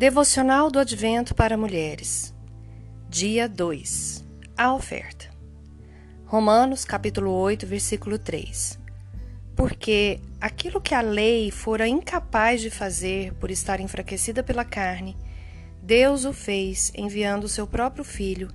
[0.00, 2.34] Devocional do Advento para Mulheres.
[3.08, 4.24] Dia 2.
[4.56, 5.28] A oferta.
[6.24, 8.78] Romanos, capítulo 8, versículo 3.
[9.54, 15.18] Porque aquilo que a lei fora incapaz de fazer por estar enfraquecida pela carne,
[15.82, 18.48] Deus o fez enviando o seu próprio filho,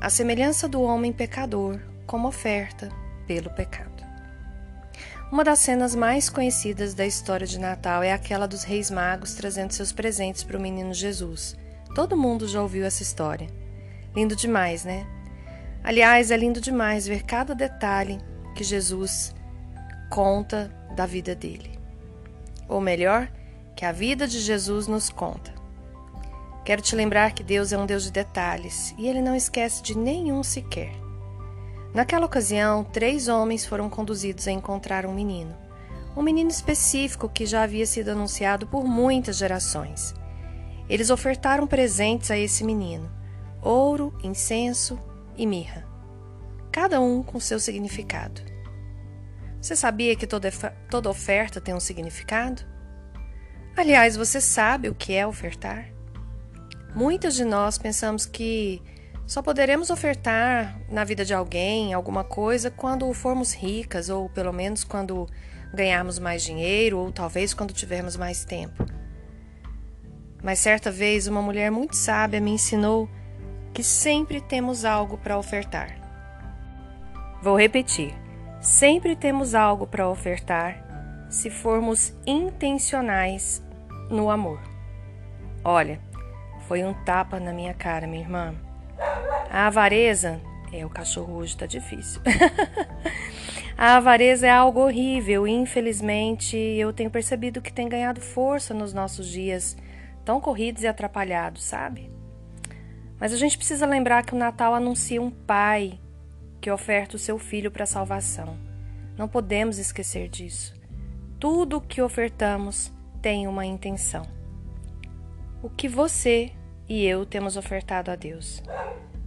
[0.00, 2.90] à semelhança do homem pecador, como oferta
[3.26, 3.99] pelo pecado.
[5.30, 9.70] Uma das cenas mais conhecidas da história de Natal é aquela dos Reis Magos trazendo
[9.70, 11.56] seus presentes para o menino Jesus.
[11.94, 13.46] Todo mundo já ouviu essa história.
[14.12, 15.06] Lindo demais, né?
[15.84, 18.18] Aliás, é lindo demais ver cada detalhe
[18.56, 19.32] que Jesus
[20.10, 21.78] conta da vida dele.
[22.68, 23.30] Ou melhor,
[23.76, 25.54] que a vida de Jesus nos conta.
[26.64, 29.96] Quero te lembrar que Deus é um Deus de detalhes e ele não esquece de
[29.96, 30.90] nenhum sequer.
[31.92, 35.56] Naquela ocasião, três homens foram conduzidos a encontrar um menino.
[36.16, 40.14] Um menino específico que já havia sido anunciado por muitas gerações.
[40.88, 43.10] Eles ofertaram presentes a esse menino:
[43.60, 44.98] ouro, incenso
[45.36, 45.86] e mirra.
[46.70, 48.40] Cada um com seu significado.
[49.60, 50.50] Você sabia que toda,
[50.88, 52.62] toda oferta tem um significado?
[53.76, 55.92] Aliás, você sabe o que é ofertar?
[56.94, 58.82] Muitas de nós pensamos que
[59.30, 64.82] só poderemos ofertar na vida de alguém alguma coisa quando formos ricas, ou pelo menos
[64.82, 65.28] quando
[65.72, 68.84] ganharmos mais dinheiro, ou talvez quando tivermos mais tempo.
[70.42, 73.08] Mas certa vez uma mulher muito sábia me ensinou
[73.72, 75.96] que sempre temos algo para ofertar.
[77.40, 78.12] Vou repetir:
[78.60, 83.62] sempre temos algo para ofertar se formos intencionais
[84.10, 84.60] no amor.
[85.62, 86.00] Olha,
[86.66, 88.69] foi um tapa na minha cara, minha irmã.
[89.50, 90.40] A avareza.
[90.72, 92.22] É, o cachorro hoje tá difícil.
[93.76, 99.26] a avareza é algo horrível infelizmente, eu tenho percebido que tem ganhado força nos nossos
[99.26, 99.76] dias
[100.24, 102.08] tão corridos e atrapalhados, sabe?
[103.18, 105.98] Mas a gente precisa lembrar que o Natal anuncia um pai
[106.60, 108.56] que oferta o seu filho para salvação.
[109.18, 110.72] Não podemos esquecer disso.
[111.40, 114.22] Tudo o que ofertamos tem uma intenção.
[115.60, 116.52] O que você
[116.88, 118.62] e eu temos ofertado a Deus?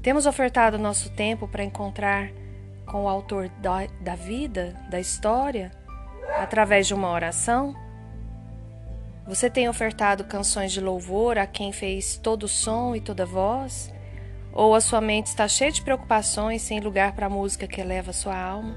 [0.03, 2.29] Temos ofertado nosso tempo para encontrar
[2.85, 5.71] com o autor da, da vida, da história,
[6.35, 7.73] através de uma oração?
[9.25, 13.93] Você tem ofertado canções de louvor a quem fez todo som e toda voz?
[14.51, 18.09] Ou a sua mente está cheia de preocupações sem lugar para a música que eleva
[18.09, 18.75] a sua alma?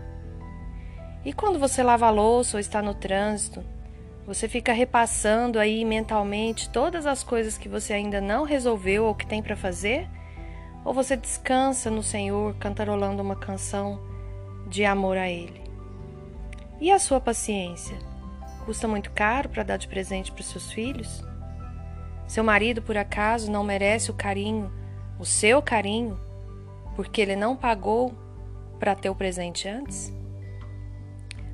[1.25, 3.65] E quando você lava a louça ou está no trânsito,
[4.25, 9.27] você fica repassando aí mentalmente todas as coisas que você ainda não resolveu ou que
[9.27, 10.09] tem para fazer?
[10.87, 14.01] Ou você descansa no Senhor cantarolando uma canção
[14.69, 15.61] de amor a Ele?
[16.81, 17.99] E a sua paciência?
[18.65, 21.25] Custa muito caro para dar de presente para os seus filhos?
[22.29, 24.73] Seu marido, por acaso, não merece o carinho,
[25.19, 26.21] o seu carinho,
[26.95, 28.15] porque ele não pagou
[28.79, 30.15] para ter o presente antes?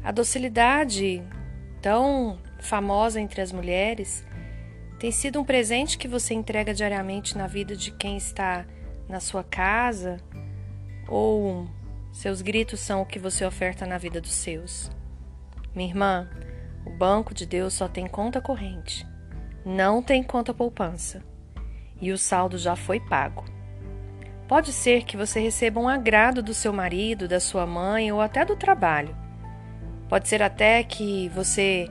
[0.04, 1.22] A docilidade,
[1.81, 4.26] tão famosa entre as mulheres,
[4.99, 8.66] tem sido um presente que você entrega diariamente na vida de quem está
[9.12, 10.17] na sua casa
[11.06, 11.69] ou
[12.11, 14.91] seus gritos são o que você oferta na vida dos seus?
[15.75, 16.31] Minha irmã,
[16.87, 19.06] o banco de Deus só tem conta corrente,
[19.67, 21.23] não tem conta poupança,
[22.00, 23.45] e o saldo já foi pago.
[24.49, 28.47] Pode ser que você receba um agrado do seu marido, da sua mãe ou até
[28.47, 29.15] do trabalho.
[30.09, 31.87] Pode ser até que você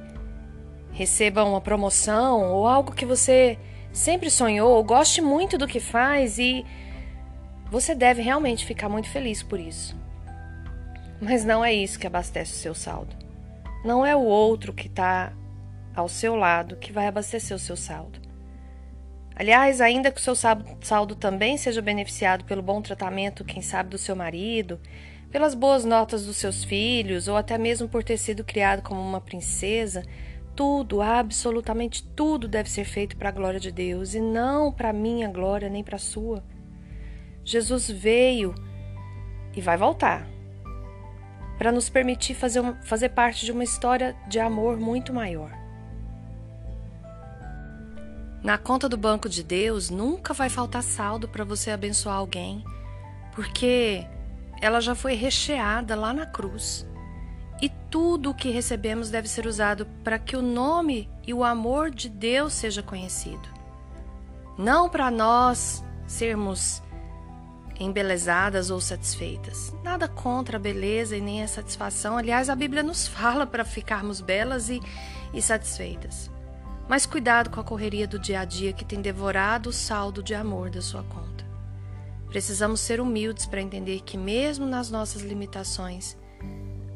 [0.91, 3.59] receba uma promoção ou algo que você
[3.93, 6.65] sempre sonhou ou goste muito do que faz e
[7.71, 9.95] você deve realmente ficar muito feliz por isso.
[11.21, 13.15] Mas não é isso que abastece o seu saldo.
[13.85, 15.31] Não é o outro que está
[15.95, 18.19] ao seu lado que vai abastecer o seu saldo.
[19.33, 23.97] Aliás, ainda que o seu saldo também seja beneficiado pelo bom tratamento, quem sabe, do
[23.97, 24.77] seu marido,
[25.31, 29.21] pelas boas notas dos seus filhos, ou até mesmo por ter sido criado como uma
[29.21, 30.03] princesa,
[30.53, 34.93] tudo, absolutamente tudo deve ser feito para a glória de Deus e não para a
[34.93, 36.43] minha glória nem para a sua.
[37.43, 38.53] Jesus veio
[39.55, 40.27] e vai voltar
[41.57, 45.51] para nos permitir fazer, fazer parte de uma história de amor muito maior.
[48.43, 52.65] Na conta do banco de Deus nunca vai faltar saldo para você abençoar alguém,
[53.35, 54.07] porque
[54.59, 56.87] ela já foi recheada lá na cruz.
[57.61, 61.91] E tudo o que recebemos deve ser usado para que o nome e o amor
[61.91, 63.47] de Deus seja conhecido.
[64.57, 66.81] Não para nós sermos
[67.79, 69.73] embelezadas ou satisfeitas.
[69.83, 72.17] Nada contra a beleza e nem a satisfação.
[72.17, 74.81] Aliás, a Bíblia nos fala para ficarmos belas e,
[75.33, 76.29] e satisfeitas.
[76.87, 80.33] Mas cuidado com a correria do dia a dia que tem devorado o saldo de
[80.33, 81.45] amor da sua conta.
[82.27, 86.17] Precisamos ser humildes para entender que, mesmo nas nossas limitações,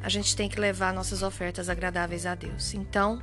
[0.01, 2.73] a gente tem que levar nossas ofertas agradáveis a Deus.
[2.73, 3.21] Então,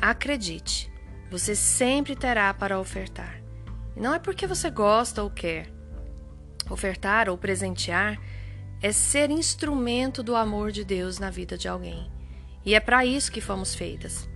[0.00, 0.92] acredite,
[1.30, 3.40] você sempre terá para ofertar.
[3.96, 5.71] E não é porque você gosta ou quer.
[6.72, 8.18] Ofertar ou presentear
[8.80, 12.10] é ser instrumento do amor de Deus na vida de alguém.
[12.64, 14.28] E é para isso que fomos feitas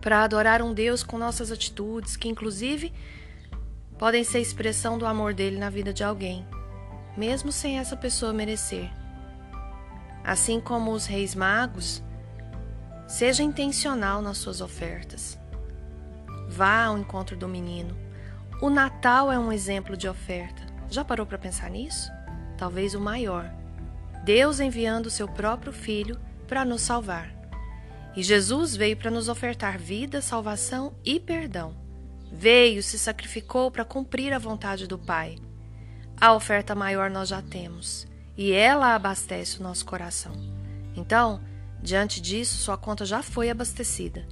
[0.00, 2.92] para adorar um Deus com nossas atitudes, que inclusive
[3.98, 6.46] podem ser expressão do amor dele na vida de alguém,
[7.16, 8.90] mesmo sem essa pessoa merecer.
[10.24, 12.02] Assim como os reis magos,
[13.06, 15.38] seja intencional nas suas ofertas.
[16.48, 17.96] Vá ao encontro do menino.
[18.60, 20.67] O Natal é um exemplo de oferta.
[20.90, 22.10] Já parou para pensar nisso?
[22.56, 23.50] Talvez o maior.
[24.24, 27.32] Deus enviando seu próprio filho para nos salvar.
[28.16, 31.76] E Jesus veio para nos ofertar vida, salvação e perdão.
[32.32, 35.36] Veio, se sacrificou para cumprir a vontade do Pai.
[36.20, 38.06] A oferta maior nós já temos,
[38.36, 40.32] e ela abastece o nosso coração.
[40.96, 41.40] Então,
[41.80, 44.26] diante disso, sua conta já foi abastecida.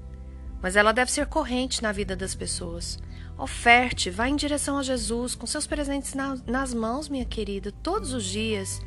[0.61, 2.99] Mas ela deve ser corrente na vida das pessoas.
[3.39, 8.15] Oferte, vá em direção a Jesus com seus presentes na, nas mãos, minha querida, todos
[8.15, 8.81] os dias.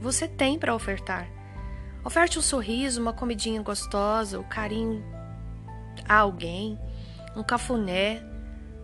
[0.00, 1.26] Você tem para ofertar.
[2.04, 5.02] Oferte um sorriso, uma comidinha gostosa, o um carinho
[6.06, 6.78] a alguém,
[7.34, 8.22] um cafuné,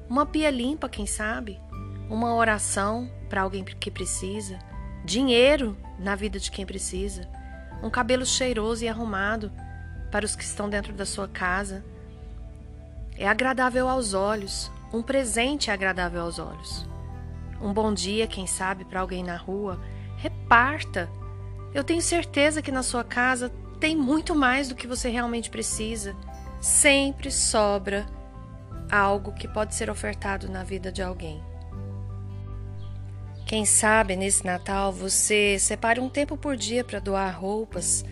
[0.09, 1.61] uma pia limpa, quem sabe,
[2.09, 4.59] uma oração para alguém que precisa,
[5.05, 7.29] dinheiro na vida de quem precisa,
[7.83, 9.53] um cabelo cheiroso e arrumado
[10.11, 11.85] para os que estão dentro da sua casa.
[13.17, 16.87] É agradável aos olhos, um presente agradável aos olhos.
[17.61, 19.81] Um bom dia, quem sabe, para alguém na rua,
[20.17, 21.09] reparta
[21.75, 23.51] eu tenho certeza que na sua casa
[23.81, 26.15] tem muito mais do que você realmente precisa.
[26.61, 28.07] Sempre sobra
[28.91, 31.43] algo que pode ser ofertado na vida de alguém.
[33.47, 38.05] Quem sabe nesse Natal você separe um tempo por dia para doar roupas,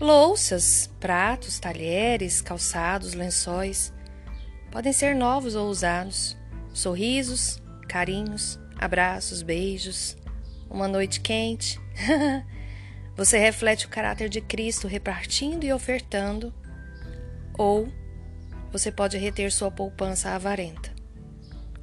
[0.00, 3.92] louças, pratos, talheres, calçados, lençóis.
[4.72, 6.34] Podem ser novos ou usados,
[6.72, 10.16] sorrisos, carinhos, abraços, beijos,
[10.70, 11.78] uma noite quente.
[13.14, 16.52] Você reflete o caráter de Cristo repartindo e ofertando,
[17.52, 17.92] ou
[18.72, 20.90] você pode reter sua poupança avarenta.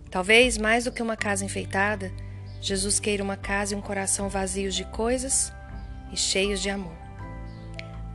[0.10, 2.12] Talvez mais do que uma casa enfeitada,
[2.60, 5.54] Jesus queira uma casa e um coração vazios de coisas
[6.12, 6.98] e cheios de amor.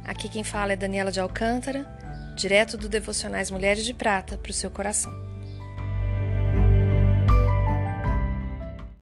[0.05, 1.87] Aqui quem fala é Daniela de Alcântara,
[2.35, 5.34] direto do Devocionais Mulheres de Prata para o seu coração.